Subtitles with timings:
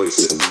[0.00, 0.49] Wasted.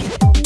[0.00, 0.39] you.